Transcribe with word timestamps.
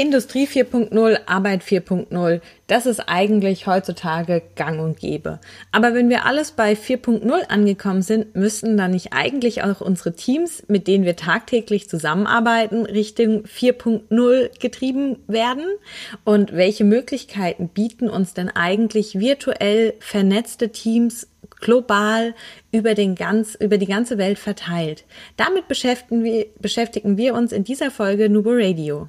Industrie 0.00 0.46
4.0, 0.46 1.18
Arbeit 1.26 1.62
4.0, 1.62 2.40
das 2.66 2.86
ist 2.86 3.00
eigentlich 3.00 3.66
heutzutage 3.66 4.40
gang 4.56 4.80
und 4.80 4.98
gäbe. 4.98 5.40
Aber 5.72 5.92
wenn 5.92 6.08
wir 6.08 6.24
alles 6.24 6.52
bei 6.52 6.72
4.0 6.72 7.30
angekommen 7.48 8.00
sind, 8.00 8.34
müssten 8.34 8.78
dann 8.78 8.92
nicht 8.92 9.12
eigentlich 9.12 9.62
auch 9.62 9.82
unsere 9.82 10.14
Teams, 10.14 10.62
mit 10.68 10.86
denen 10.86 11.04
wir 11.04 11.16
tagtäglich 11.16 11.90
zusammenarbeiten, 11.90 12.86
Richtung 12.86 13.42
4.0 13.42 14.58
getrieben 14.58 15.18
werden? 15.26 15.66
Und 16.24 16.56
welche 16.56 16.84
Möglichkeiten 16.84 17.68
bieten 17.68 18.08
uns 18.08 18.32
denn 18.32 18.48
eigentlich 18.48 19.18
virtuell 19.18 19.92
vernetzte 20.00 20.70
Teams 20.70 21.28
global 21.60 22.34
über, 22.72 22.94
den 22.94 23.16
ganz, 23.16 23.54
über 23.54 23.76
die 23.76 23.86
ganze 23.86 24.16
Welt 24.16 24.38
verteilt? 24.38 25.04
Damit 25.36 25.68
beschäftigen 25.68 26.24
wir, 26.24 26.46
beschäftigen 26.58 27.18
wir 27.18 27.34
uns 27.34 27.52
in 27.52 27.64
dieser 27.64 27.90
Folge 27.90 28.30
Nubo 28.30 28.52
Radio. 28.54 29.08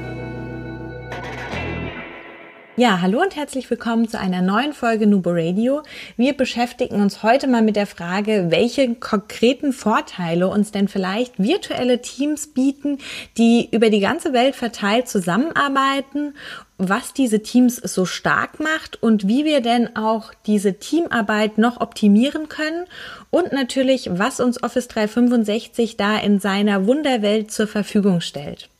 Ja, 2.77 3.01
hallo 3.01 3.21
und 3.21 3.35
herzlich 3.35 3.69
willkommen 3.69 4.07
zu 4.07 4.17
einer 4.17 4.41
neuen 4.41 4.71
Folge 4.71 5.05
Nubo 5.05 5.31
Radio. 5.31 5.83
Wir 6.15 6.31
beschäftigen 6.31 7.01
uns 7.01 7.21
heute 7.21 7.47
mal 7.47 7.61
mit 7.61 7.75
der 7.75 7.85
Frage, 7.85 8.45
welche 8.47 8.95
konkreten 8.95 9.73
Vorteile 9.73 10.47
uns 10.47 10.71
denn 10.71 10.87
vielleicht 10.87 11.37
virtuelle 11.37 12.01
Teams 12.01 12.53
bieten, 12.53 12.99
die 13.37 13.67
über 13.71 13.89
die 13.89 13.99
ganze 13.99 14.31
Welt 14.31 14.55
verteilt 14.55 15.09
zusammenarbeiten 15.09 16.33
was 16.83 17.13
diese 17.13 17.43
Teams 17.43 17.75
so 17.75 18.05
stark 18.05 18.59
macht 18.59 19.03
und 19.03 19.27
wie 19.27 19.45
wir 19.45 19.61
denn 19.61 19.95
auch 19.95 20.33
diese 20.47 20.79
Teamarbeit 20.79 21.59
noch 21.59 21.79
optimieren 21.79 22.49
können 22.49 22.85
und 23.29 23.53
natürlich, 23.53 24.09
was 24.11 24.39
uns 24.39 24.63
Office 24.63 24.87
365 24.87 25.95
da 25.95 26.17
in 26.17 26.39
seiner 26.39 26.87
Wunderwelt 26.87 27.51
zur 27.51 27.67
Verfügung 27.67 28.19
stellt. 28.19 28.71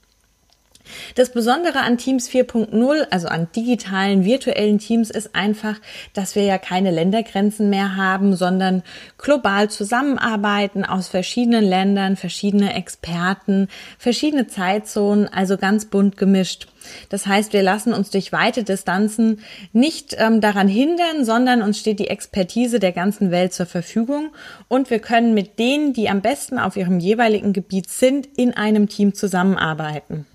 Das 1.15 1.31
Besondere 1.31 1.79
an 1.79 1.97
Teams 1.97 2.29
4.0, 2.29 3.07
also 3.09 3.27
an 3.27 3.47
digitalen, 3.55 4.25
virtuellen 4.25 4.79
Teams, 4.79 5.09
ist 5.09 5.35
einfach, 5.35 5.75
dass 6.13 6.35
wir 6.35 6.43
ja 6.43 6.57
keine 6.57 6.91
Ländergrenzen 6.91 7.69
mehr 7.69 7.95
haben, 7.95 8.35
sondern 8.35 8.83
global 9.17 9.69
zusammenarbeiten 9.69 10.85
aus 10.85 11.07
verschiedenen 11.07 11.63
Ländern, 11.63 12.15
verschiedene 12.15 12.73
Experten, 12.73 13.67
verschiedene 13.97 14.47
Zeitzonen, 14.47 15.27
also 15.27 15.57
ganz 15.57 15.85
bunt 15.85 16.17
gemischt. 16.17 16.67
Das 17.09 17.27
heißt, 17.27 17.53
wir 17.53 17.63
lassen 17.63 17.93
uns 17.93 18.09
durch 18.09 18.31
weite 18.31 18.63
Distanzen 18.63 19.41
nicht 19.73 20.15
ähm, 20.17 20.41
daran 20.41 20.67
hindern, 20.67 21.25
sondern 21.25 21.61
uns 21.61 21.79
steht 21.79 21.99
die 21.99 22.07
Expertise 22.07 22.79
der 22.79 22.91
ganzen 22.91 23.31
Welt 23.31 23.53
zur 23.53 23.65
Verfügung 23.65 24.31
und 24.67 24.89
wir 24.89 24.99
können 24.99 25.33
mit 25.33 25.59
denen, 25.59 25.93
die 25.93 26.09
am 26.09 26.21
besten 26.21 26.59
auf 26.59 26.75
ihrem 26.75 26.99
jeweiligen 26.99 27.53
Gebiet 27.53 27.89
sind, 27.89 28.27
in 28.37 28.53
einem 28.53 28.89
Team 28.89 29.13
zusammenarbeiten. 29.13 30.25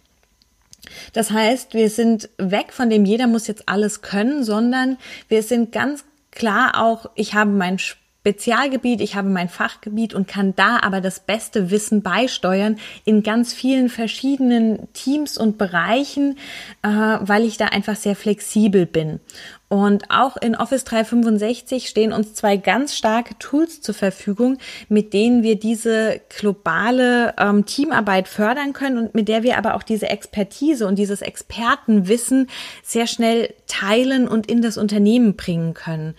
Das 1.12 1.31
heißt, 1.31 1.75
wir 1.75 1.91
sind 1.91 2.29
weg 2.39 2.73
von 2.73 2.91
dem 2.91 3.05
jeder 3.05 3.27
muss 3.27 3.47
jetzt 3.47 3.69
alles 3.69 4.03
können, 4.03 4.45
sondern 4.45 4.98
wir 5.29 5.42
sind 5.42 5.73
ganz 5.73 6.05
klar 6.31 6.83
auch, 6.83 7.11
ich 7.15 7.34
habe 7.34 7.51
mein 7.51 7.79
Spezialgebiet, 8.27 9.01
ich 9.01 9.14
habe 9.14 9.29
mein 9.29 9.48
Fachgebiet 9.48 10.12
und 10.12 10.27
kann 10.27 10.55
da 10.57 10.81
aber 10.81 11.01
das 11.01 11.20
beste 11.20 11.70
Wissen 11.70 12.03
beisteuern 12.03 12.77
in 13.05 13.23
ganz 13.23 13.55
vielen 13.55 13.89
verschiedenen 13.89 14.92
Teams 14.95 15.39
und 15.39 15.59
Bereichen, 15.59 16.37
äh, 16.83 16.89
weil 16.89 17.45
ich 17.45 17.57
da 17.57 17.67
einfach 17.67 17.95
sehr 17.95 18.17
flexibel 18.17 18.84
bin. 18.84 19.20
Und 19.69 20.11
auch 20.11 20.36
in 20.36 20.55
Office 20.55 20.84
365 20.84 21.89
stehen 21.89 22.12
uns 22.12 22.34
zwei 22.34 22.56
ganz 22.56 22.95
starke 22.95 23.36
Tools 23.39 23.80
zur 23.80 23.96
Verfügung, 23.96 24.58
mit 24.89 25.13
denen 25.13 25.42
wir 25.42 25.58
diese 25.58 26.20
globale 26.29 27.35
ähm, 27.36 27.67
Teamarbeit 27.67 28.29
fördern 28.29 28.73
können 28.73 28.98
und 28.98 29.14
mit 29.17 29.27
der 29.27 29.42
wir 29.42 29.58
aber 29.58 29.74
auch 29.74 29.83
diese 29.83 30.08
Expertise 30.08 30.86
und 30.86 31.01
dieses 31.01 31.20
Expertenwissen 31.20 32.48
sehr 32.85 33.08
schnell 33.08 33.55
teilen 33.67 34.29
und 34.29 34.46
in 34.46 34.63
das 34.63 34.79
Unternehmen 34.79 35.35
bringen 35.35 35.74
können. 35.74 36.14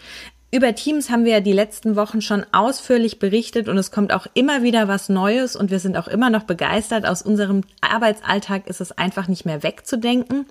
Über 0.50 0.74
Teams 0.75 1.09
haben 1.09 1.25
wir 1.25 1.34
ja 1.34 1.40
die 1.41 1.52
letzten 1.52 1.97
Wochen 1.97 2.22
schon 2.22 2.46
ausführlich 2.53 3.19
berichtet 3.19 3.68
und 3.68 3.78
es 3.78 3.91
kommt 3.91 4.13
auch 4.13 4.28
immer 4.34 4.63
wieder 4.63 4.88
was 4.88 5.09
Neues 5.09 5.58
und 5.58 5.72
wir 5.72 5.80
sind 5.80 5.97
auch 5.97 6.08
immer 6.08 6.30
noch 6.30 6.44
begeistert. 6.44 7.06
Aus 7.06 7.22
unserem 7.22 7.63
Arbeitsalltag 7.81 8.68
ist 8.68 8.80
es 8.80 8.94
einfach 8.94 9.28
nicht 9.28 9.46
mehr 9.46 9.62
wegzudenken 9.62 10.46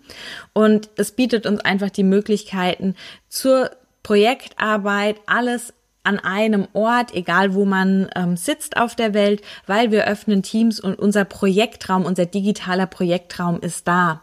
und 0.52 0.90
es 0.96 1.12
bietet 1.12 1.46
uns 1.46 1.60
einfach 1.60 1.88
die 1.88 2.04
Möglichkeiten 2.04 2.94
zur 3.30 3.70
Projektarbeit, 4.02 5.16
alles 5.26 5.72
an 6.06 6.18
einem 6.18 6.68
Ort, 6.72 7.14
egal 7.14 7.54
wo 7.54 7.64
man 7.64 8.08
ähm, 8.14 8.36
sitzt 8.36 8.76
auf 8.76 8.94
der 8.94 9.12
Welt, 9.12 9.42
weil 9.66 9.90
wir 9.90 10.06
öffnen 10.06 10.42
Teams 10.42 10.80
und 10.80 10.98
unser 10.98 11.24
Projektraum, 11.24 12.04
unser 12.04 12.26
digitaler 12.26 12.86
Projektraum 12.86 13.60
ist 13.60 13.86
da. 13.88 14.22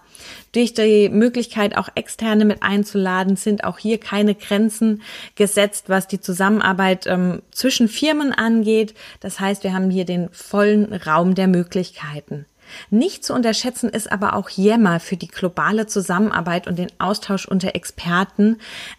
Durch 0.53 0.73
die 0.73 1.09
Möglichkeit, 1.09 1.77
auch 1.77 1.89
Externe 1.95 2.45
mit 2.45 2.63
einzuladen, 2.63 3.35
sind 3.35 3.63
auch 3.63 3.79
hier 3.79 3.99
keine 3.99 4.35
Grenzen 4.35 5.01
gesetzt, 5.35 5.89
was 5.89 6.07
die 6.07 6.21
Zusammenarbeit 6.21 7.07
ähm, 7.07 7.41
zwischen 7.51 7.87
Firmen 7.87 8.31
angeht. 8.31 8.93
Das 9.19 9.39
heißt, 9.39 9.63
wir 9.63 9.73
haben 9.73 9.89
hier 9.89 10.05
den 10.05 10.29
vollen 10.31 10.93
Raum 10.93 11.35
der 11.35 11.47
Möglichkeiten. 11.47 12.45
Nicht 12.89 13.23
zu 13.25 13.33
unterschätzen 13.33 13.89
ist 13.89 14.11
aber 14.11 14.35
auch 14.35 14.49
Yammer 14.49 14.99
für 14.99 15.17
die 15.17 15.27
globale 15.27 15.87
Zusammenarbeit 15.87 16.67
und 16.67 16.77
den 16.77 16.91
Austausch 16.99 17.47
unter 17.47 17.75
Experten. 17.75 18.57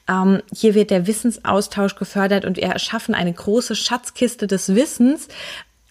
Ähm, 0.08 0.42
hier 0.54 0.74
wird 0.74 0.90
der 0.90 1.06
Wissensaustausch 1.06 1.96
gefördert 1.96 2.44
und 2.44 2.56
wir 2.56 2.64
erschaffen 2.64 3.14
eine 3.14 3.32
große 3.32 3.76
Schatzkiste 3.76 4.46
des 4.46 4.74
Wissens, 4.74 5.28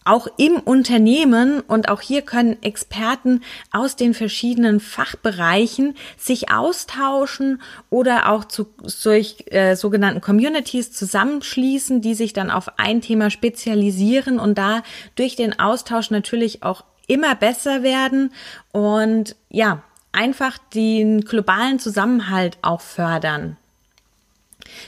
auch 0.06 0.28
im 0.38 0.56
Unternehmen 0.58 1.62
und 1.62 1.90
auch 1.90 2.02
hier 2.02 2.24
können 2.24 2.62
Experten 2.62 3.42
aus 3.72 3.96
den 3.96 4.14
verschiedenen 4.14 4.80
Fachbereichen 4.80 5.96
sich 6.18 6.52
austauschen 6.52 7.62
oder 7.90 8.30
auch 8.30 8.46
zu 8.46 8.68
solch 8.84 9.46
äh, 9.52 9.76
sogenannten 9.76 10.22
Communities 10.22 10.92
zusammenschließen, 10.92 12.02
die 12.02 12.16
sich 12.16 12.34
dann 12.34 12.52
auf 12.52 12.78
ein 12.78 13.02
Thema 13.02 13.30
spezialisieren 13.30 14.40
und 14.40 14.58
da 14.58 14.84
durch 15.16 15.36
den 15.36 15.60
Austausch 15.60 16.12
natürlich 16.12 16.64
auch 16.64 16.84
immer 17.08 17.36
besser 17.36 17.84
werden 17.84 18.31
und 18.72 19.36
ja, 19.50 19.84
einfach 20.12 20.58
den 20.58 21.22
globalen 21.22 21.80
Zusammenhalt 21.80 22.58
auch 22.62 22.81
fördern. 22.81 23.58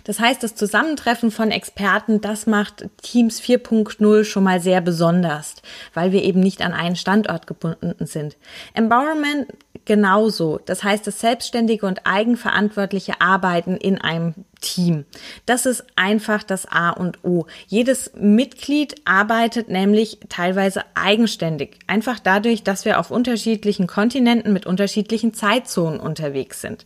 Das 0.04 0.20
heißt, 0.20 0.44
das 0.44 0.56
Zusammentreffen 0.56 1.32
von 1.32 1.52
Experten, 1.52 2.22
das 2.22 2.48
macht 2.48 2.88
Teams 3.02 3.42
4.0 3.42 4.24
schon 4.24 4.44
mal 4.44 4.60
sehr 4.60 4.82
besonders, 4.82 5.56
weil 5.94 6.12
wir 6.12 6.24
eben 6.24 6.40
nicht 6.40 6.62
an 6.62 6.74
einen 6.74 6.96
Standort 6.96 7.48
gebunden 7.48 8.06
sind. 8.06 8.38
Empowerment 8.74 9.48
genauso. 9.86 10.60
Das 10.66 10.84
heißt, 10.84 11.08
das 11.08 11.20
selbstständige 11.20 11.86
und 11.86 12.02
eigenverantwortliche 12.06 13.22
Arbeiten 13.22 13.78
in 13.78 14.02
einem 14.02 14.34
Team. 14.60 15.06
Das 15.46 15.66
ist 15.66 15.84
einfach 15.96 16.44
das 16.44 16.66
A 16.66 16.90
und 16.90 17.24
O. 17.24 17.46
Jedes 17.68 18.12
Mitglied 18.16 18.96
arbeitet 19.06 19.70
nämlich 19.70 20.20
teilweise 20.28 20.82
eigenständig. 20.96 21.78
Einfach 21.88 22.20
dadurch, 22.20 22.64
dass 22.64 22.84
wir 22.84 23.00
auf 23.00 23.12
unterschiedlichen 23.12 23.86
Kontinenten 23.86 24.54
mit 24.54 24.66
unterschiedlichen 24.66 25.34
Zeitzonen 25.34 26.00
unterwegs 26.00 26.62
sind. 26.62 26.86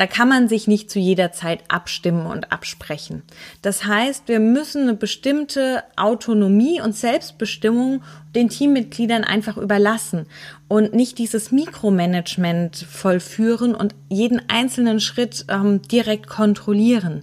Da 0.00 0.06
kann 0.06 0.30
man 0.30 0.48
sich 0.48 0.66
nicht 0.66 0.90
zu 0.90 0.98
jeder 0.98 1.30
Zeit 1.30 1.62
abstimmen 1.68 2.24
und 2.24 2.52
absprechen. 2.52 3.22
Das 3.60 3.84
heißt, 3.84 4.28
wir 4.28 4.40
müssen 4.40 4.84
eine 4.84 4.94
bestimmte 4.94 5.84
Autonomie 5.94 6.80
und 6.80 6.96
Selbstbestimmung 6.96 8.02
den 8.34 8.48
Teammitgliedern 8.48 9.24
einfach 9.24 9.58
überlassen 9.58 10.24
und 10.68 10.94
nicht 10.94 11.18
dieses 11.18 11.52
Mikromanagement 11.52 12.76
vollführen 12.76 13.74
und 13.74 13.94
jeden 14.08 14.40
einzelnen 14.48 15.00
Schritt 15.00 15.44
ähm, 15.50 15.82
direkt 15.82 16.28
kontrollieren. 16.28 17.22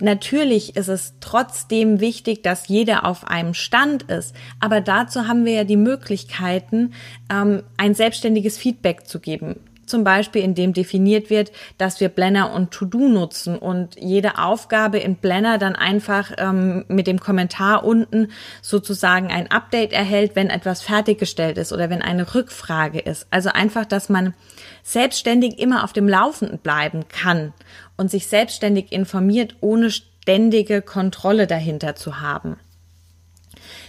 Natürlich 0.00 0.76
ist 0.76 0.88
es 0.88 1.12
trotzdem 1.20 2.00
wichtig, 2.00 2.42
dass 2.42 2.68
jeder 2.68 3.04
auf 3.04 3.28
einem 3.28 3.52
Stand 3.52 4.04
ist, 4.04 4.34
aber 4.58 4.80
dazu 4.80 5.28
haben 5.28 5.44
wir 5.44 5.52
ja 5.52 5.64
die 5.64 5.76
Möglichkeiten, 5.76 6.94
ähm, 7.30 7.62
ein 7.76 7.94
selbstständiges 7.94 8.56
Feedback 8.56 9.06
zu 9.06 9.20
geben 9.20 9.56
zum 9.86 10.04
Beispiel, 10.04 10.42
in 10.42 10.54
dem 10.54 10.72
definiert 10.72 11.30
wird, 11.30 11.52
dass 11.78 12.00
wir 12.00 12.08
Blender 12.08 12.52
und 12.52 12.70
To-Do 12.70 13.08
nutzen 13.08 13.58
und 13.58 13.96
jede 13.98 14.38
Aufgabe 14.38 14.98
in 14.98 15.16
Blender 15.16 15.58
dann 15.58 15.76
einfach 15.76 16.32
ähm, 16.38 16.84
mit 16.88 17.06
dem 17.06 17.20
Kommentar 17.20 17.84
unten 17.84 18.28
sozusagen 18.62 19.28
ein 19.28 19.50
Update 19.50 19.92
erhält, 19.92 20.36
wenn 20.36 20.50
etwas 20.50 20.82
fertiggestellt 20.82 21.58
ist 21.58 21.72
oder 21.72 21.90
wenn 21.90 22.02
eine 22.02 22.34
Rückfrage 22.34 23.00
ist. 23.00 23.26
Also 23.30 23.50
einfach, 23.50 23.84
dass 23.84 24.08
man 24.08 24.34
selbstständig 24.82 25.58
immer 25.58 25.84
auf 25.84 25.92
dem 25.92 26.08
Laufenden 26.08 26.58
bleiben 26.58 27.08
kann 27.08 27.52
und 27.96 28.10
sich 28.10 28.26
selbstständig 28.26 28.92
informiert, 28.92 29.56
ohne 29.60 29.90
ständige 29.90 30.82
Kontrolle 30.82 31.46
dahinter 31.46 31.96
zu 31.96 32.20
haben. 32.20 32.56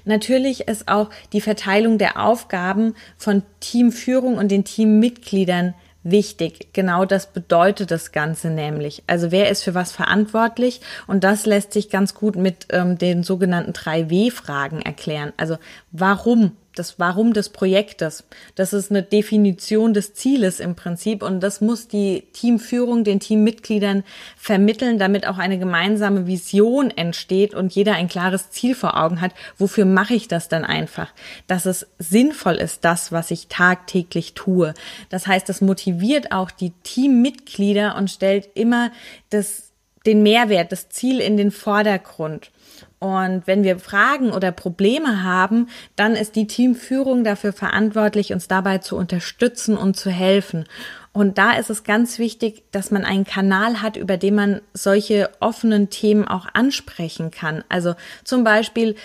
Natürlich 0.06 0.68
ist 0.68 0.88
auch 0.88 1.10
die 1.34 1.42
Verteilung 1.42 1.98
der 1.98 2.22
Aufgaben 2.24 2.96
von 3.18 3.44
Teamführung 3.60 4.38
und 4.38 4.50
den 4.50 4.64
Teammitgliedern 4.64 5.74
wichtig. 6.06 6.70
Genau 6.72 7.04
das 7.04 7.28
bedeutet 7.28 7.92
das 7.92 8.14
Ganze 8.14 8.50
nämlich. 8.50 9.04
Also 9.08 9.32
wer 9.32 9.50
ist 9.50 9.64
für 9.64 9.74
was 9.74 9.92
verantwortlich? 9.92 10.80
Und 11.08 11.24
das 11.26 11.46
lässt 11.46 11.74
sich 11.74 11.90
ganz 11.90 12.14
gut 12.14 12.38
mit 12.38 12.68
ähm, 12.70 12.98
den 12.98 13.24
sogenannten 13.24 13.72
3W-Fragen 13.72 14.82
erklären. 14.82 15.34
Also 15.36 15.58
warum 15.92 16.52
das 16.76 17.00
Warum 17.00 17.34
des 17.34 17.50
Projektes. 17.50 18.24
Das 18.56 18.74
ist 18.74 18.92
eine 18.92 19.04
Definition 19.04 19.94
des 19.94 20.14
Zieles 20.14 20.60
im 20.60 20.76
Prinzip 20.76 21.24
und 21.24 21.42
das 21.42 21.62
muss 21.62 21.88
die 21.88 22.24
Teamführung 22.34 23.04
den 23.04 23.20
Teammitgliedern 23.20 24.04
vermitteln, 24.38 25.00
damit 25.00 25.28
auch 25.28 25.38
eine 25.38 25.58
gemeinsame 25.58 26.28
Vision 26.28 26.92
entsteht 26.92 27.54
und 27.54 27.74
jeder 27.74 27.94
ein 27.94 28.08
klares 28.08 28.50
Ziel 28.52 28.76
vor 28.76 28.98
Augen 28.98 29.22
hat. 29.22 29.32
Wofür 29.58 29.86
mache 29.86 30.14
ich 30.14 30.28
das 30.28 30.50
dann 30.50 30.66
einfach? 30.66 31.12
Dass 31.48 31.66
es 31.66 31.88
sinnvoll 31.98 32.56
ist, 32.56 32.86
das, 32.86 33.12
was 33.12 33.32
ich 33.32 33.48
tagtäglich 33.48 34.34
tue. 34.34 34.74
Das 35.10 35.28
heißt, 35.28 35.48
das 35.50 35.62
motiviert 35.62 36.32
auch 36.32 36.52
die 36.52 36.72
Teammitglieder 36.84 37.96
und 37.96 38.12
stellt 38.12 38.50
immer 38.54 38.92
das, 39.30 39.72
den 40.06 40.24
Mehrwert, 40.24 40.72
das 40.72 40.90
Ziel 40.90 41.20
in 41.20 41.38
den 41.38 41.52
Vordergrund. 41.52 42.52
Und 43.00 43.46
wenn 43.46 43.64
wir 43.64 43.78
Fragen 43.80 44.32
oder 44.32 44.52
Probleme 44.52 45.24
haben, 45.24 45.68
dann 45.96 46.16
ist 46.16 46.36
die 46.36 46.48
Teamführung 46.48 47.24
dafür 47.24 47.54
verantwortlich, 47.54 48.34
uns 48.34 48.48
dabei 48.48 48.80
zu 48.80 48.96
unterstützen 48.96 49.78
und 49.78 49.96
zu 49.96 50.10
helfen. 50.10 50.66
Und 51.12 51.38
da 51.38 51.54
ist 51.54 51.70
es 51.70 51.84
ganz 51.84 52.20
wichtig, 52.20 52.64
dass 52.72 52.92
man 52.92 53.06
einen 53.06 53.24
Kanal 53.24 53.82
hat, 53.82 53.96
über 53.96 54.18
den 54.18 54.36
man 54.36 54.62
solche 54.74 55.30
offenen 55.40 55.90
Themen 55.90 56.28
auch 56.28 56.48
ansprechen 56.54 57.32
kann. 57.32 57.64
Also 57.70 57.96
zum 58.24 58.44
Beispiel 58.44 58.96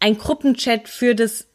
ein 0.00 0.18
Gruppenchat 0.18 0.88
für 0.88 1.14
das 1.14 1.46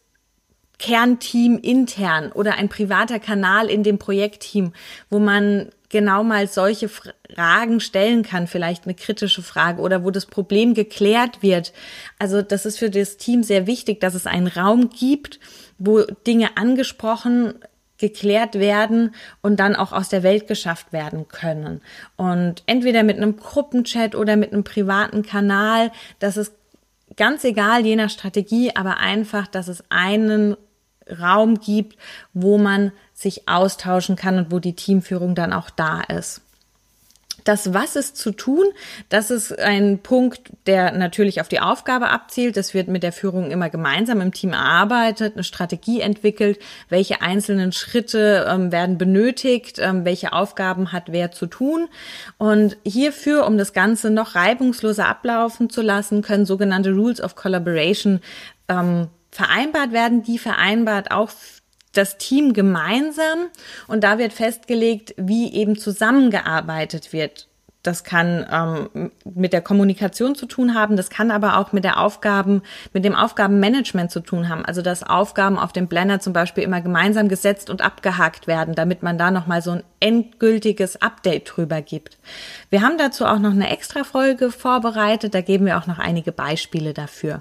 Kernteam 0.80 1.58
intern 1.58 2.32
oder 2.32 2.56
ein 2.56 2.70
privater 2.70 3.20
Kanal 3.20 3.70
in 3.70 3.84
dem 3.84 3.98
Projektteam, 3.98 4.74
wo 5.10 5.20
man 5.20 5.70
genau 5.90 6.24
mal 6.24 6.48
solche 6.48 6.90
Fragen 6.90 7.80
stellen 7.80 8.24
kann, 8.24 8.48
vielleicht 8.48 8.86
eine 8.86 8.96
kritische 8.96 9.42
Frage 9.42 9.82
oder 9.82 10.04
wo 10.04 10.12
das 10.12 10.26
Problem 10.26 10.74
geklärt 10.74 11.42
wird. 11.42 11.74
Also 12.20 12.42
das 12.42 12.66
ist 12.66 12.80
für 12.80 12.90
das 12.90 13.18
Team 13.18 13.44
sehr 13.44 13.68
wichtig, 13.68 14.00
dass 14.02 14.14
es 14.14 14.26
einen 14.26 14.48
Raum 14.48 14.90
gibt, 14.90 15.40
wo 15.78 16.02
Dinge 16.02 16.58
angesprochen 16.58 17.56
geklärt 17.98 18.56
werden 18.56 19.16
und 19.42 19.60
dann 19.60 19.76
auch 19.76 19.92
aus 19.92 20.10
der 20.10 20.24
Welt 20.24 20.48
geschafft 20.48 20.94
werden 20.94 21.28
können. 21.28 21.82
Und 22.16 22.64
entweder 22.68 23.04
mit 23.04 23.18
einem 23.18 23.38
Gruppenchat 23.38 24.14
oder 24.14 24.36
mit 24.36 24.54
einem 24.54 24.64
privaten 24.64 25.24
Kanal, 25.24 25.92
das 26.20 26.38
ist 26.38 26.54
ganz 27.16 27.44
egal, 27.44 27.86
je 27.86 27.96
nach 27.96 28.12
Strategie, 28.12 28.76
aber 28.76 28.98
einfach, 28.98 29.48
dass 29.48 29.68
es 29.68 29.84
einen 29.90 30.56
Raum 31.20 31.60
gibt, 31.60 31.98
wo 32.34 32.58
man 32.58 32.92
sich 33.14 33.48
austauschen 33.48 34.16
kann 34.16 34.38
und 34.38 34.52
wo 34.52 34.60
die 34.60 34.76
Teamführung 34.76 35.36
dann 35.36 35.54
auch 35.54 35.70
da 35.70 36.02
ist. 36.02 36.42
Das 37.48 37.74
Was 37.74 37.96
ist 37.96 38.18
zu 38.18 38.32
tun, 38.32 38.66
das 39.08 39.32
ist 39.32 39.58
ein 39.58 40.00
Punkt, 40.00 40.52
der 40.66 40.92
natürlich 40.92 41.40
auf 41.40 41.48
die 41.48 41.62
Aufgabe 41.62 42.10
abzielt. 42.10 42.58
Das 42.58 42.74
wird 42.74 42.90
mit 42.90 43.04
der 43.04 43.14
Führung 43.14 43.52
immer 43.52 43.70
gemeinsam 43.70 44.20
im 44.20 44.34
Team 44.34 44.52
erarbeitet, 44.52 45.36
eine 45.36 45.46
Strategie 45.46 46.02
entwickelt, 46.02 46.60
welche 46.90 47.22
einzelnen 47.22 47.72
Schritte 47.72 48.46
ähm, 48.50 48.74
werden 48.74 48.98
benötigt, 48.98 49.80
ähm, 49.80 50.04
welche 50.04 50.34
Aufgaben 50.34 50.92
hat 50.92 51.06
wer 51.08 51.32
zu 51.32 51.46
tun. 51.46 51.88
Und 52.38 52.76
hierfür, 52.84 53.48
um 53.48 53.58
das 53.58 53.72
Ganze 53.72 54.10
noch 54.10 54.36
reibungsloser 54.36 55.08
ablaufen 55.08 55.70
zu 55.70 55.82
lassen, 55.82 56.22
können 56.22 56.46
sogenannte 56.46 56.92
Rules 56.92 57.22
of 57.22 57.36
Collaboration 57.36 58.20
ähm, 58.68 59.08
vereinbart 59.32 59.92
werden, 59.92 60.24
die 60.24 60.38
vereinbart 60.40 61.12
auch 61.12 61.32
das 61.94 62.18
Team 62.18 62.54
gemeinsam 62.54 63.48
und 63.88 64.04
da 64.04 64.18
wird 64.18 64.34
festgelegt, 64.34 65.14
wie 65.18 65.54
eben 65.54 65.78
zusammengearbeitet 65.78 67.12
wird. 67.14 67.48
Das 67.88 68.04
kann 68.04 68.46
ähm, 68.52 69.12
mit 69.24 69.54
der 69.54 69.62
Kommunikation 69.62 70.36
zu 70.36 70.46
tun 70.46 70.74
haben, 70.74 70.98
das 70.98 71.10
kann 71.10 71.32
aber 71.32 71.58
auch 71.58 71.72
mit 71.72 71.86
der 71.86 72.02
Aufgaben, 72.02 72.62
mit 72.92 73.06
dem 73.06 73.16
Aufgabenmanagement 73.16 74.12
zu 74.12 74.20
tun 74.20 74.50
haben. 74.50 74.66
Also 74.66 74.82
dass 74.82 75.04
Aufgaben 75.04 75.58
auf 75.58 75.72
dem 75.72 75.88
Planner 75.88 76.20
zum 76.20 76.34
Beispiel 76.34 76.66
immer 76.66 76.82
gemeinsam 76.82 77.30
gesetzt 77.30 77.70
und 77.70 77.82
abgehakt 77.82 78.46
werden, 78.46 78.76
damit 78.76 79.04
man 79.04 79.18
da 79.18 79.32
nochmal 79.32 79.62
so 79.62 79.72
ein 79.72 79.84
endgültiges 80.02 81.02
Update 81.02 81.56
drüber 81.56 81.82
gibt. 81.82 82.18
Wir 82.70 82.82
haben 82.82 82.98
dazu 82.98 83.26
auch 83.26 83.40
noch 83.40 83.52
eine 83.52 83.70
extra 83.70 84.04
Folge 84.04 84.52
vorbereitet, 84.52 85.34
da 85.34 85.40
geben 85.40 85.66
wir 85.66 85.78
auch 85.78 85.88
noch 85.88 85.98
einige 85.98 86.34
Beispiele 86.34 86.94
dafür. 86.94 87.40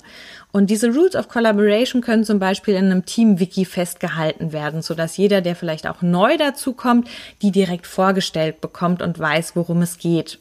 Und 0.53 0.71
diese 0.71 0.95
Rules 0.95 1.17
of 1.17 1.29
Collaboration 1.29 2.03
können 2.03 2.25
zum 2.25 2.39
Beispiel 2.39 2.75
in 2.75 2.85
einem 2.85 3.05
Team-Wiki 3.05 3.65
festgehalten 3.65 4.53
werden, 4.53 4.81
sodass 4.81 5.17
jeder, 5.17 5.41
der 5.41 5.57
vielleicht 5.57 5.89
auch 5.89 6.03
neu 6.03 6.37
dazu 6.39 6.73
kommt, 6.73 7.09
die 7.43 7.51
direkt 7.51 7.89
vorgestellt 7.89 8.61
bekommt 8.61 9.03
und 9.03 9.19
weiß, 9.19 9.57
worum 9.57 9.83
es 9.83 9.99
geht. 9.99 10.36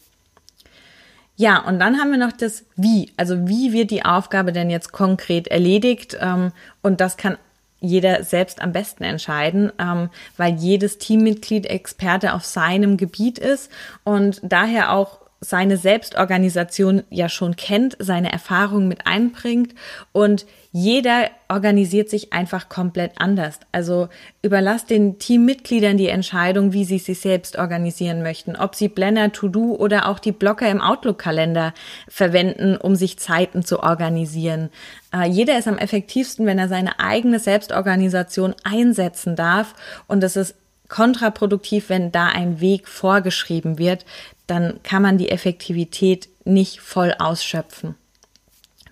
Ja, 1.37 1.59
und 1.59 1.79
dann 1.79 1.99
haben 1.99 2.11
wir 2.11 2.17
noch 2.17 2.31
das 2.31 2.65
Wie. 2.75 3.11
Also 3.17 3.47
wie 3.47 3.73
wird 3.73 3.91
die 3.91 4.05
Aufgabe 4.05 4.53
denn 4.53 4.69
jetzt 4.69 4.91
konkret 4.91 5.47
erledigt? 5.47 6.17
Ähm, 6.19 6.51
und 6.81 7.01
das 7.01 7.17
kann 7.17 7.37
jeder 7.81 8.23
selbst 8.23 8.61
am 8.61 8.71
besten 8.71 9.03
entscheiden, 9.03 9.71
ähm, 9.77 10.09
weil 10.37 10.55
jedes 10.55 10.97
Teammitglied 10.97 11.65
Experte 11.65 12.33
auf 12.33 12.45
seinem 12.45 12.97
Gebiet 12.97 13.37
ist 13.37 13.69
und 14.03 14.39
daher 14.43 14.93
auch 14.93 15.24
seine 15.49 15.77
Selbstorganisation 15.77 17.03
ja 17.09 17.29
schon 17.29 17.55
kennt, 17.55 17.95
seine 17.99 18.31
Erfahrungen 18.31 18.87
mit 18.87 19.05
einbringt 19.07 19.73
und 20.11 20.45
jeder 20.77 21.29
organisiert 21.47 22.09
sich 22.09 22.33
einfach 22.33 22.67
komplett 22.67 23.13
anders. 23.15 23.61
Also 23.71 24.09
überlasst 24.41 24.89
den 24.89 25.19
Teammitgliedern 25.19 25.95
die 25.95 26.09
Entscheidung, 26.09 26.73
wie 26.73 26.83
sie 26.83 26.97
sich 26.97 27.21
selbst 27.21 27.57
organisieren 27.57 28.21
möchten, 28.21 28.57
ob 28.57 28.75
sie 28.75 28.89
Blender, 28.89 29.31
To-Do 29.31 29.75
oder 29.75 30.09
auch 30.09 30.19
die 30.19 30.33
Blocker 30.33 30.69
im 30.69 30.81
Outlook-Kalender 30.81 31.73
verwenden, 32.09 32.75
um 32.75 32.97
sich 32.97 33.17
Zeiten 33.19 33.63
zu 33.63 33.83
organisieren. 33.83 34.69
Äh, 35.13 35.29
jeder 35.29 35.57
ist 35.57 35.69
am 35.69 35.77
effektivsten, 35.77 36.45
wenn 36.45 36.59
er 36.59 36.67
seine 36.67 36.99
eigene 36.99 37.39
Selbstorganisation 37.39 38.53
einsetzen 38.65 39.37
darf 39.37 39.75
und 40.07 40.25
es 40.25 40.35
ist 40.35 40.55
kontraproduktiv, 40.89 41.89
wenn 41.89 42.11
da 42.11 42.27
ein 42.27 42.59
Weg 42.59 42.87
vorgeschrieben 42.87 43.77
wird, 43.77 44.05
dann 44.47 44.79
kann 44.83 45.01
man 45.01 45.17
die 45.17 45.29
Effektivität 45.29 46.29
nicht 46.43 46.79
voll 46.79 47.15
ausschöpfen. 47.17 47.95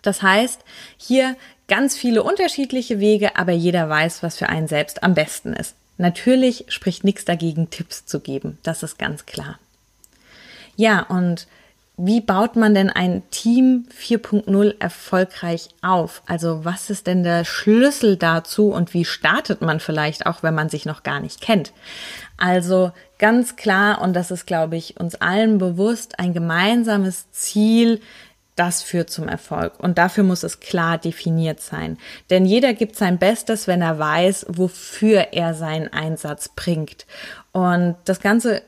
Das 0.01 0.21
heißt, 0.21 0.61
hier 0.97 1.35
ganz 1.67 1.95
viele 1.95 2.23
unterschiedliche 2.23 2.99
Wege, 2.99 3.37
aber 3.37 3.51
jeder 3.51 3.87
weiß, 3.87 4.23
was 4.23 4.37
für 4.37 4.49
einen 4.49 4.67
selbst 4.67 5.03
am 5.03 5.13
besten 5.13 5.53
ist. 5.53 5.75
Natürlich 5.97 6.65
spricht 6.67 7.03
nichts 7.03 7.23
dagegen, 7.25 7.69
Tipps 7.69 8.05
zu 8.05 8.19
geben. 8.19 8.57
Das 8.63 8.83
ist 8.83 8.97
ganz 8.97 9.25
klar. 9.25 9.59
Ja, 10.75 11.01
und 11.01 11.47
wie 11.95 12.21
baut 12.21 12.55
man 12.55 12.73
denn 12.73 12.89
ein 12.89 13.21
Team 13.29 13.85
4.0 13.95 14.79
erfolgreich 14.79 15.69
auf? 15.83 16.23
Also 16.25 16.65
was 16.65 16.89
ist 16.89 17.05
denn 17.05 17.23
der 17.23 17.45
Schlüssel 17.45 18.17
dazu 18.17 18.71
und 18.71 18.95
wie 18.95 19.05
startet 19.05 19.61
man 19.61 19.79
vielleicht 19.79 20.25
auch, 20.25 20.41
wenn 20.41 20.55
man 20.55 20.69
sich 20.69 20.85
noch 20.85 21.03
gar 21.03 21.19
nicht 21.19 21.39
kennt? 21.39 21.71
Also 22.37 22.91
ganz 23.19 23.55
klar, 23.55 24.01
und 24.01 24.13
das 24.13 24.31
ist, 24.31 24.47
glaube 24.47 24.75
ich, 24.75 24.99
uns 24.99 25.15
allen 25.15 25.59
bewusst, 25.59 26.19
ein 26.19 26.33
gemeinsames 26.33 27.29
Ziel, 27.31 28.01
das 28.55 28.81
führt 28.81 29.09
zum 29.09 29.27
Erfolg. 29.27 29.79
Und 29.79 29.97
dafür 29.97 30.23
muss 30.23 30.43
es 30.43 30.59
klar 30.59 30.97
definiert 30.97 31.61
sein. 31.61 31.97
Denn 32.29 32.45
jeder 32.45 32.73
gibt 32.73 32.95
sein 32.95 33.19
Bestes, 33.19 33.67
wenn 33.67 33.81
er 33.81 33.99
weiß, 33.99 34.47
wofür 34.49 35.27
er 35.31 35.53
seinen 35.53 35.91
Einsatz 35.91 36.49
bringt. 36.49 37.05
Und 37.51 37.95
das 38.05 38.19
Ganze 38.19 38.61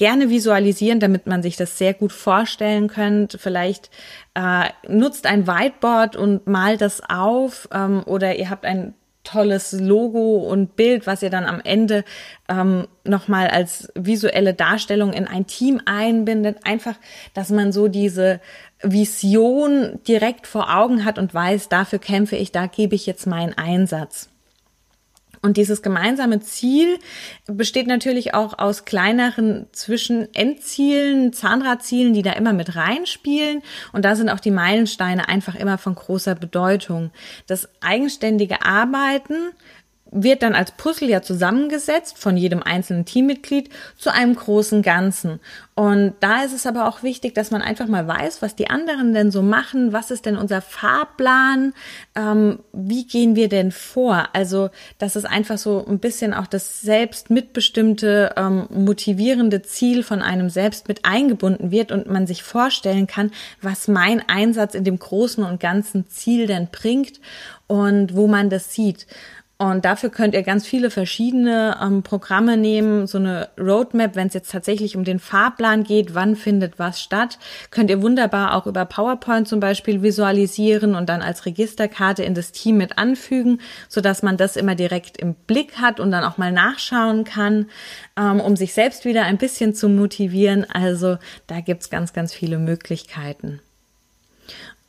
gerne 0.00 0.30
visualisieren, 0.30 0.98
damit 0.98 1.26
man 1.26 1.42
sich 1.42 1.58
das 1.58 1.76
sehr 1.76 1.92
gut 1.92 2.10
vorstellen 2.10 2.88
könnt. 2.88 3.36
Vielleicht 3.38 3.90
äh, 4.32 4.70
nutzt 4.88 5.26
ein 5.26 5.46
Whiteboard 5.46 6.16
und 6.16 6.46
malt 6.46 6.80
das 6.80 7.02
auf 7.06 7.68
ähm, 7.70 8.02
oder 8.06 8.34
ihr 8.36 8.48
habt 8.48 8.64
ein 8.64 8.94
tolles 9.24 9.72
Logo 9.72 10.38
und 10.38 10.74
Bild, 10.74 11.06
was 11.06 11.22
ihr 11.22 11.28
dann 11.28 11.44
am 11.44 11.60
Ende 11.62 12.04
ähm, 12.48 12.88
nochmal 13.04 13.48
als 13.48 13.92
visuelle 13.94 14.54
Darstellung 14.54 15.12
in 15.12 15.26
ein 15.26 15.46
Team 15.46 15.82
einbindet. 15.84 16.60
Einfach, 16.64 16.94
dass 17.34 17.50
man 17.50 17.70
so 17.70 17.86
diese 17.88 18.40
Vision 18.82 20.00
direkt 20.08 20.46
vor 20.46 20.74
Augen 20.74 21.04
hat 21.04 21.18
und 21.18 21.34
weiß, 21.34 21.68
dafür 21.68 21.98
kämpfe 21.98 22.36
ich, 22.36 22.52
da 22.52 22.68
gebe 22.68 22.94
ich 22.94 23.04
jetzt 23.04 23.26
meinen 23.26 23.52
Einsatz. 23.52 24.29
Und 25.42 25.56
dieses 25.56 25.80
gemeinsame 25.80 26.40
Ziel 26.40 26.98
besteht 27.46 27.86
natürlich 27.86 28.34
auch 28.34 28.58
aus 28.58 28.84
kleineren 28.84 29.66
Zwischenendzielen, 29.72 31.32
Zahnradzielen, 31.32 32.12
die 32.12 32.22
da 32.22 32.32
immer 32.32 32.52
mit 32.52 32.76
reinspielen. 32.76 33.62
Und 33.92 34.04
da 34.04 34.16
sind 34.16 34.28
auch 34.28 34.40
die 34.40 34.50
Meilensteine 34.50 35.28
einfach 35.28 35.54
immer 35.54 35.78
von 35.78 35.94
großer 35.94 36.34
Bedeutung. 36.34 37.10
Das 37.46 37.68
eigenständige 37.80 38.66
Arbeiten 38.66 39.52
wird 40.10 40.42
dann 40.42 40.54
als 40.54 40.72
Puzzle 40.72 41.08
ja 41.08 41.22
zusammengesetzt 41.22 42.18
von 42.18 42.36
jedem 42.36 42.62
einzelnen 42.62 43.04
Teammitglied 43.04 43.70
zu 43.96 44.12
einem 44.12 44.34
großen 44.34 44.82
Ganzen. 44.82 45.40
Und 45.74 46.12
da 46.20 46.42
ist 46.42 46.52
es 46.52 46.66
aber 46.66 46.86
auch 46.86 47.02
wichtig, 47.02 47.34
dass 47.34 47.50
man 47.50 47.62
einfach 47.62 47.86
mal 47.86 48.06
weiß, 48.06 48.42
was 48.42 48.54
die 48.54 48.68
anderen 48.68 49.14
denn 49.14 49.30
so 49.30 49.40
machen, 49.40 49.94
was 49.94 50.10
ist 50.10 50.26
denn 50.26 50.36
unser 50.36 50.60
Fahrplan, 50.60 51.72
ähm, 52.14 52.58
wie 52.72 53.06
gehen 53.06 53.34
wir 53.34 53.48
denn 53.48 53.72
vor? 53.72 54.28
Also, 54.34 54.68
dass 54.98 55.16
es 55.16 55.24
einfach 55.24 55.56
so 55.56 55.82
ein 55.86 55.98
bisschen 55.98 56.34
auch 56.34 56.46
das 56.46 56.82
selbst 56.82 57.30
mitbestimmte, 57.30 58.34
ähm, 58.36 58.66
motivierende 58.68 59.62
Ziel 59.62 60.02
von 60.02 60.20
einem 60.20 60.50
selbst 60.50 60.86
mit 60.86 61.06
eingebunden 61.06 61.70
wird 61.70 61.92
und 61.92 62.08
man 62.08 62.26
sich 62.26 62.42
vorstellen 62.42 63.06
kann, 63.06 63.30
was 63.62 63.88
mein 63.88 64.22
Einsatz 64.28 64.74
in 64.74 64.84
dem 64.84 64.98
großen 64.98 65.44
und 65.44 65.60
ganzen 65.60 66.08
Ziel 66.08 66.46
denn 66.46 66.68
bringt 66.70 67.20
und 67.68 68.16
wo 68.16 68.26
man 68.26 68.50
das 68.50 68.74
sieht. 68.74 69.06
Und 69.60 69.84
dafür 69.84 70.08
könnt 70.08 70.32
ihr 70.32 70.42
ganz 70.42 70.66
viele 70.66 70.88
verschiedene 70.88 71.76
ähm, 71.82 72.02
Programme 72.02 72.56
nehmen, 72.56 73.06
so 73.06 73.18
eine 73.18 73.50
Roadmap, 73.58 74.16
wenn 74.16 74.28
es 74.28 74.32
jetzt 74.32 74.50
tatsächlich 74.50 74.96
um 74.96 75.04
den 75.04 75.18
Fahrplan 75.18 75.84
geht, 75.84 76.14
wann 76.14 76.34
findet 76.34 76.78
was 76.78 77.02
statt, 77.02 77.38
könnt 77.70 77.90
ihr 77.90 78.00
wunderbar 78.00 78.54
auch 78.54 78.66
über 78.66 78.86
PowerPoint 78.86 79.46
zum 79.46 79.60
Beispiel 79.60 80.00
visualisieren 80.00 80.94
und 80.94 81.10
dann 81.10 81.20
als 81.20 81.44
Registerkarte 81.44 82.22
in 82.22 82.34
das 82.34 82.52
Team 82.52 82.78
mit 82.78 82.96
anfügen, 82.96 83.60
so 83.90 84.00
dass 84.00 84.22
man 84.22 84.38
das 84.38 84.56
immer 84.56 84.76
direkt 84.76 85.18
im 85.18 85.34
Blick 85.34 85.76
hat 85.76 86.00
und 86.00 86.10
dann 86.10 86.24
auch 86.24 86.38
mal 86.38 86.52
nachschauen 86.52 87.24
kann, 87.24 87.66
ähm, 88.18 88.40
um 88.40 88.56
sich 88.56 88.72
selbst 88.72 89.04
wieder 89.04 89.24
ein 89.24 89.36
bisschen 89.36 89.74
zu 89.74 89.90
motivieren. 89.90 90.64
Also 90.72 91.18
da 91.48 91.60
gibt's 91.60 91.90
ganz, 91.90 92.14
ganz 92.14 92.32
viele 92.32 92.56
Möglichkeiten. 92.56 93.60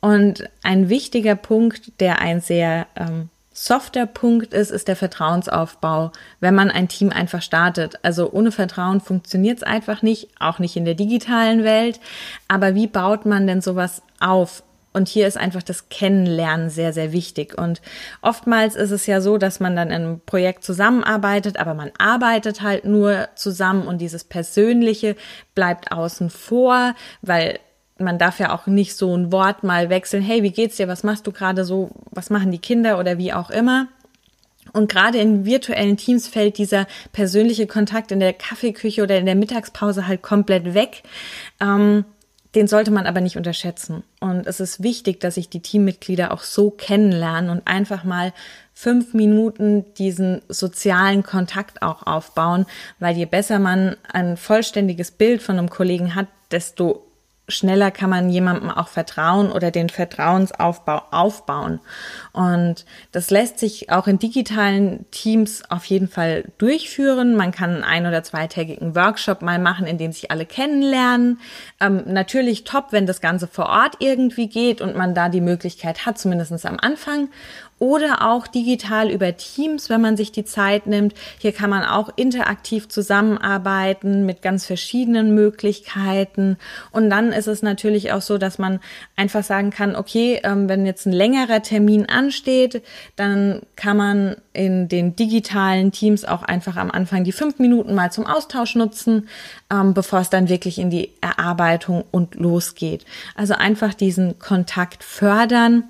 Und 0.00 0.48
ein 0.62 0.88
wichtiger 0.88 1.34
Punkt, 1.34 2.00
der 2.00 2.22
ein 2.22 2.40
sehr 2.40 2.86
ähm, 2.96 3.28
softer 3.52 4.06
Punkt 4.06 4.54
ist, 4.54 4.70
ist 4.70 4.88
der 4.88 4.96
Vertrauensaufbau, 4.96 6.12
wenn 6.40 6.54
man 6.54 6.70
ein 6.70 6.88
Team 6.88 7.10
einfach 7.10 7.42
startet. 7.42 7.98
Also 8.02 8.30
ohne 8.32 8.52
Vertrauen 8.52 9.00
funktioniert 9.00 9.58
es 9.58 9.62
einfach 9.62 10.02
nicht, 10.02 10.28
auch 10.38 10.58
nicht 10.58 10.76
in 10.76 10.84
der 10.84 10.94
digitalen 10.94 11.64
Welt. 11.64 12.00
Aber 12.48 12.74
wie 12.74 12.86
baut 12.86 13.26
man 13.26 13.46
denn 13.46 13.60
sowas 13.60 14.02
auf? 14.20 14.62
Und 14.94 15.08
hier 15.08 15.26
ist 15.26 15.38
einfach 15.38 15.62
das 15.62 15.88
Kennenlernen 15.88 16.68
sehr, 16.68 16.92
sehr 16.92 17.12
wichtig. 17.12 17.56
Und 17.56 17.80
oftmals 18.20 18.76
ist 18.76 18.90
es 18.90 19.06
ja 19.06 19.20
so, 19.20 19.38
dass 19.38 19.58
man 19.58 19.74
dann 19.74 19.88
in 19.88 19.94
einem 19.94 20.20
Projekt 20.20 20.64
zusammenarbeitet, 20.64 21.56
aber 21.56 21.72
man 21.72 21.90
arbeitet 21.96 22.60
halt 22.60 22.84
nur 22.84 23.28
zusammen 23.34 23.86
und 23.86 23.98
dieses 23.98 24.24
Persönliche 24.24 25.16
bleibt 25.54 25.92
außen 25.92 26.28
vor, 26.28 26.94
weil 27.22 27.58
man 27.98 28.18
darf 28.18 28.38
ja 28.38 28.54
auch 28.54 28.66
nicht 28.66 28.96
so 28.96 29.16
ein 29.16 29.32
Wort 29.32 29.64
mal 29.64 29.90
wechseln, 29.90 30.22
hey, 30.22 30.42
wie 30.42 30.50
geht's 30.50 30.76
dir, 30.76 30.88
was 30.88 31.04
machst 31.04 31.26
du 31.26 31.32
gerade 31.32 31.64
so, 31.64 31.90
was 32.10 32.30
machen 32.30 32.50
die 32.50 32.58
Kinder 32.58 32.98
oder 32.98 33.18
wie 33.18 33.32
auch 33.32 33.50
immer. 33.50 33.88
Und 34.72 34.90
gerade 34.90 35.18
in 35.18 35.44
virtuellen 35.44 35.96
Teams 35.96 36.28
fällt 36.28 36.56
dieser 36.56 36.86
persönliche 37.12 37.66
Kontakt 37.66 38.12
in 38.12 38.20
der 38.20 38.32
Kaffeeküche 38.32 39.02
oder 39.02 39.18
in 39.18 39.26
der 39.26 39.34
Mittagspause 39.34 40.06
halt 40.06 40.22
komplett 40.22 40.74
weg. 40.74 41.02
Ähm, 41.60 42.04
den 42.54 42.68
sollte 42.68 42.90
man 42.90 43.06
aber 43.06 43.20
nicht 43.20 43.36
unterschätzen. 43.36 44.02
Und 44.20 44.46
es 44.46 44.60
ist 44.60 44.82
wichtig, 44.82 45.20
dass 45.20 45.36
sich 45.36 45.48
die 45.48 45.60
Teammitglieder 45.60 46.32
auch 46.32 46.42
so 46.42 46.70
kennenlernen 46.70 47.50
und 47.50 47.66
einfach 47.66 48.04
mal 48.04 48.32
fünf 48.74 49.14
Minuten 49.14 49.86
diesen 49.94 50.42
sozialen 50.48 51.22
Kontakt 51.22 51.82
auch 51.82 52.06
aufbauen, 52.06 52.66
weil 52.98 53.16
je 53.16 53.24
besser 53.24 53.58
man 53.58 53.96
ein 54.12 54.36
vollständiges 54.36 55.12
Bild 55.12 55.42
von 55.42 55.58
einem 55.58 55.70
Kollegen 55.70 56.14
hat, 56.14 56.26
desto 56.50 57.06
schneller 57.52 57.90
kann 57.90 58.10
man 58.10 58.30
jemandem 58.30 58.70
auch 58.70 58.88
vertrauen 58.88 59.52
oder 59.52 59.70
den 59.70 59.88
Vertrauensaufbau 59.88 61.02
aufbauen. 61.10 61.80
Und 62.32 62.84
das 63.12 63.30
lässt 63.30 63.58
sich 63.58 63.90
auch 63.90 64.06
in 64.06 64.18
digitalen 64.18 65.04
Teams 65.10 65.62
auf 65.70 65.84
jeden 65.84 66.08
Fall 66.08 66.44
durchführen. 66.58 67.36
Man 67.36 67.52
kann 67.52 67.82
einen 67.82 67.84
ein- 67.84 68.06
oder 68.06 68.22
zweitägigen 68.22 68.94
Workshop 68.94 69.42
mal 69.42 69.58
machen, 69.58 69.86
in 69.86 69.98
dem 69.98 70.12
sich 70.12 70.30
alle 70.30 70.46
kennenlernen. 70.46 71.40
Ähm, 71.80 72.02
natürlich 72.06 72.64
top, 72.64 72.86
wenn 72.90 73.06
das 73.06 73.20
Ganze 73.20 73.46
vor 73.46 73.66
Ort 73.66 73.96
irgendwie 74.00 74.48
geht 74.48 74.80
und 74.80 74.96
man 74.96 75.14
da 75.14 75.28
die 75.28 75.40
Möglichkeit 75.40 76.06
hat, 76.06 76.18
zumindest 76.18 76.66
am 76.66 76.78
Anfang 76.80 77.28
oder 77.82 78.30
auch 78.30 78.46
digital 78.46 79.10
über 79.10 79.36
Teams, 79.36 79.90
wenn 79.90 80.00
man 80.00 80.16
sich 80.16 80.30
die 80.30 80.44
Zeit 80.44 80.86
nimmt. 80.86 81.14
Hier 81.40 81.50
kann 81.50 81.68
man 81.68 81.82
auch 81.82 82.10
interaktiv 82.14 82.88
zusammenarbeiten 82.88 84.24
mit 84.24 84.40
ganz 84.40 84.66
verschiedenen 84.66 85.34
Möglichkeiten. 85.34 86.58
Und 86.92 87.10
dann 87.10 87.32
ist 87.32 87.48
es 87.48 87.60
natürlich 87.60 88.12
auch 88.12 88.22
so, 88.22 88.38
dass 88.38 88.60
man 88.60 88.78
einfach 89.16 89.42
sagen 89.42 89.70
kann, 89.70 89.96
okay, 89.96 90.40
ähm, 90.44 90.68
wenn 90.68 90.86
jetzt 90.86 91.06
ein 91.06 91.12
längerer 91.12 91.60
Termin 91.60 92.08
ansteht, 92.08 92.84
dann 93.16 93.62
kann 93.74 93.96
man 93.96 94.36
in 94.52 94.86
den 94.86 95.16
digitalen 95.16 95.90
Teams 95.90 96.24
auch 96.24 96.44
einfach 96.44 96.76
am 96.76 96.92
Anfang 96.92 97.24
die 97.24 97.32
fünf 97.32 97.58
Minuten 97.58 97.96
mal 97.96 98.12
zum 98.12 98.28
Austausch 98.28 98.76
nutzen, 98.76 99.28
ähm, 99.72 99.92
bevor 99.92 100.20
es 100.20 100.30
dann 100.30 100.48
wirklich 100.48 100.78
in 100.78 100.90
die 100.90 101.10
Erarbeitung 101.20 102.04
und 102.12 102.36
losgeht. 102.36 103.04
Also 103.34 103.54
einfach 103.54 103.92
diesen 103.92 104.38
Kontakt 104.38 105.02
fördern 105.02 105.82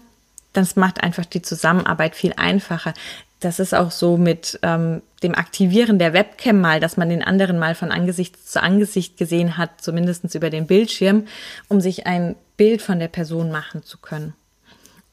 das 0.53 0.77
macht 0.77 1.03
einfach 1.03 1.25
die 1.25 1.43
Zusammenarbeit 1.43 2.15
viel 2.15 2.35
einfacher. 2.37 2.95
Das 3.41 3.59
ist 3.59 3.75
auch 3.75 3.91
so 3.91 4.17
mit 4.17 4.59
ähm, 4.63 5.03
dem 5.23 5.35
Aktivieren 5.35 5.99
der 5.99 6.13
Webcam 6.13 6.61
mal, 6.61 6.79
dass 6.79 6.97
man 6.97 7.09
den 7.09 7.25
anderen 7.25 7.59
mal 7.59 7.75
von 7.75 7.91
Angesicht 7.91 8.49
zu 8.49 8.63
Angesicht 8.63 9.17
gesehen 9.17 9.57
hat, 9.57 9.81
zumindestens 9.81 10.35
über 10.35 10.51
den 10.51 10.67
Bildschirm, 10.67 11.27
um 11.69 11.81
sich 11.81 12.07
ein 12.07 12.37
Bild 12.57 12.83
von 12.83 12.99
der 12.99 13.09
Person 13.09 13.51
machen 13.51 13.83
zu 13.83 13.99
können. 13.99 14.35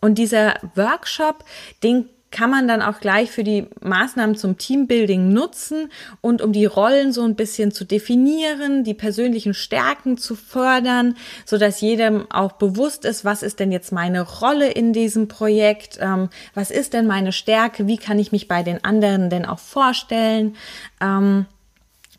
Und 0.02 0.18
dieser 0.18 0.56
Workshop, 0.76 1.44
den 1.84 2.10
kann 2.32 2.50
man 2.50 2.68
dann 2.68 2.82
auch 2.82 3.00
gleich 3.00 3.32
für 3.32 3.44
die 3.44 3.68
Maßnahmen 3.82 4.36
zum 4.36 4.58
Teambuilding 4.58 5.34
nutzen 5.34 5.92
und 6.22 6.42
um 6.42 6.54
die 6.54 6.66
Rollen 6.66 7.12
so 7.12 7.24
ein 7.24 7.36
bisschen 7.36 7.72
zu 7.72 7.86
definieren, 7.86 8.84
die 8.84 8.94
persönlichen 8.94 9.54
Stärken 9.54 10.18
zu 10.18 10.36
fördern, 10.36 11.16
so 11.46 11.58
dass 11.58 11.82
jedem 11.82 12.30
auch 12.32 12.54
bewusst 12.54 13.06
ist, 13.06 13.26
was 13.26 13.44
ist 13.44 13.60
denn 13.60 13.72
jetzt 13.72 13.92
meine 13.92 14.22
Rolle 14.22 14.70
in 14.70 14.94
diesem 14.94 15.28
Projekt, 15.28 15.98
ähm, 16.02 16.30
was 16.54 16.72
ist 16.72 16.94
denn 16.94 17.08
meine 17.08 17.32
Stärke, 17.32 17.88
wie 17.88 17.98
kann 17.98 18.20
ich 18.20 18.32
mich 18.32 18.48
bei 18.48 18.64
den 18.64 18.84
anderen 18.84 19.30
denn 19.30 19.46
auch 19.46 19.60
vorstellen. 19.60 20.56
Ähm, 21.02 21.46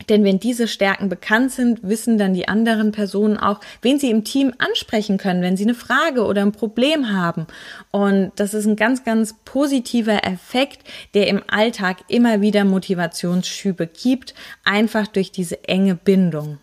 denn 0.09 0.25
wenn 0.25 0.41
diese 0.41 0.67
Stärken 0.69 1.09
bekannt 1.09 1.53
sind, 1.53 1.81
wissen 1.83 2.19
dann 2.19 2.35
die 2.35 2.49
anderen 2.49 2.93
Personen 2.93 3.37
auch, 3.37 3.61
wen 3.83 3.99
sie 3.99 4.11
im 4.11 4.25
Team 4.25 4.55
ansprechen 4.59 5.19
können, 5.19 5.43
wenn 5.43 5.57
sie 5.57 5.65
eine 5.65 5.75
Frage 5.75 6.25
oder 6.25 6.43
ein 6.43 6.53
Problem 6.53 7.13
haben. 7.13 7.47
Und 7.91 8.33
das 8.37 8.55
ist 8.55 8.67
ein 8.67 8.77
ganz, 8.77 9.05
ganz 9.05 9.35
positiver 9.45 10.25
Effekt, 10.25 10.83
der 11.15 11.29
im 11.29 11.43
Alltag 11.49 11.99
immer 12.09 12.41
wieder 12.41 12.65
Motivationsschübe 12.65 13.87
gibt, 13.87 14.35
einfach 14.65 15.07
durch 15.07 15.33
diese 15.33 15.69
enge 15.69 15.95
Bindung. 15.95 16.59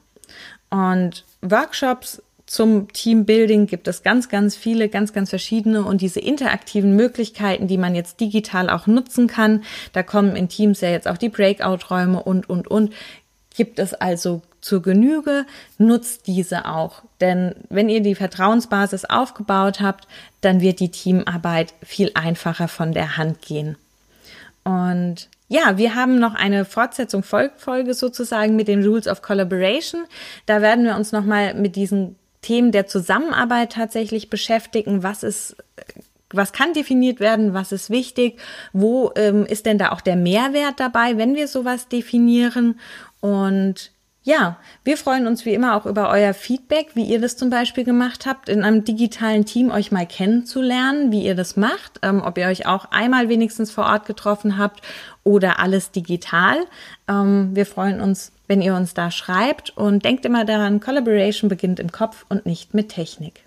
Und 0.70 1.24
Workshops 1.42 2.22
zum 2.48 2.92
Teambuilding 2.94 3.68
gibt 3.68 3.90
es 3.90 4.04
ganz, 4.04 4.30
ganz 4.30 4.56
viele, 4.56 4.88
ganz, 4.88 5.12
ganz 5.12 5.30
verschiedene 5.30 5.84
und 5.84 6.02
diese 6.02 6.22
interaktiven 6.22 6.96
Möglichkeiten, 6.96 7.68
die 7.68 7.78
man 7.78 7.94
jetzt 7.94 8.22
digital 8.22 8.70
auch 8.70 8.88
nutzen 8.88 9.28
kann. 9.28 9.64
Da 9.92 10.02
kommen 10.02 10.36
in 10.38 10.48
Teams 10.48 10.80
ja 10.80 10.90
jetzt 10.90 11.10
auch 11.10 11.18
die 11.18 11.28
Breakout-Räume 11.28 12.24
und, 12.24 12.50
und, 12.50 12.70
und 12.70 12.94
gibt 13.58 13.80
es 13.80 13.94
also 13.94 14.42
zur 14.62 14.82
Genüge, 14.82 15.46
nutzt 15.78 16.28
diese 16.28 16.66
auch. 16.66 17.02
Denn 17.20 17.56
wenn 17.70 17.90
ihr 17.90 18.02
die 18.02 18.16
Vertrauensbasis 18.16 19.06
aufgebaut 19.06 19.82
habt, 19.82 20.08
dann 20.40 20.62
wird 20.62 20.80
die 20.80 20.92
Teamarbeit 20.92 21.74
viel 21.84 22.12
einfacher 22.14 22.70
von 22.70 22.94
der 22.94 23.18
Hand 23.18 23.42
gehen. 23.42 23.76
Und 24.64 25.28
ja, 25.50 25.78
wir 25.78 25.96
haben 25.96 26.20
noch 26.20 26.36
eine 26.36 26.66
Fortsetzung 26.66 27.24
Folge 27.24 27.94
sozusagen 27.94 28.56
mit 28.56 28.68
den 28.68 28.84
Rules 28.84 29.08
of 29.08 29.22
Collaboration. 29.22 30.06
Da 30.46 30.62
werden 30.62 30.86
wir 30.86 30.96
uns 30.96 31.12
nochmal 31.12 31.54
mit 31.54 31.76
diesen 31.76 32.16
Themen 32.42 32.72
der 32.72 32.88
Zusammenarbeit 32.88 33.72
tatsächlich 33.74 34.30
beschäftigen. 34.30 35.04
Was 35.04 35.24
ist 35.24 35.56
was 36.32 36.52
kann 36.52 36.74
definiert 36.74 37.20
werden, 37.20 37.54
was 37.54 37.72
ist 37.72 37.90
wichtig, 37.90 38.40
wo 38.74 39.12
ähm, 39.16 39.46
ist 39.46 39.66
denn 39.66 39.78
da 39.78 39.92
auch 39.92 40.02
der 40.02 40.16
Mehrwert 40.16 40.80
dabei, 40.80 41.18
wenn 41.18 41.36
wir 41.36 41.48
sowas 41.48 41.88
definieren 41.88 42.80
und 43.22 43.92
ja, 44.28 44.58
wir 44.84 44.98
freuen 44.98 45.26
uns 45.26 45.46
wie 45.46 45.54
immer 45.54 45.78
auch 45.78 45.86
über 45.86 46.10
euer 46.10 46.34
Feedback, 46.34 46.96
wie 46.96 47.06
ihr 47.06 47.22
das 47.22 47.38
zum 47.38 47.50
Beispiel 47.50 47.86
gemacht 47.86 48.26
habt, 48.26 48.50
in 48.50 48.66
einem 48.66 48.84
digitalen 48.84 49.46
Team 49.46 49.72
euch 49.72 49.90
mal 49.94 50.06
kennenzulernen, 50.06 51.14
wie 51.14 51.24
ihr 51.24 51.34
das 51.34 51.56
macht, 51.56 52.02
ähm, 52.02 52.22
ob 52.22 52.38
ihr 52.38 52.48
euch 52.48 52.66
auch 52.66 52.92
einmal 52.92 53.30
wenigstens 53.30 53.72
vor 53.72 53.86
Ort 53.86 54.06
getroffen 54.06 54.58
habt 54.58 54.82
oder 55.24 55.60
alles 55.60 55.92
digital. 55.92 56.58
Ähm, 57.08 57.52
wir 57.54 57.66
freuen 57.66 58.02
uns, 58.02 58.34
wenn 58.50 58.62
ihr 58.62 58.76
uns 58.76 58.94
da 58.94 59.12
schreibt 59.12 59.70
und 59.78 60.04
denkt 60.04 60.26
immer 60.26 60.44
daran, 60.44 60.82
Collaboration 60.82 61.48
beginnt 61.48 61.80
im 61.80 61.94
Kopf 61.94 62.26
und 62.28 62.46
nicht 62.46 62.74
mit 62.74 62.90
Technik. 62.90 63.47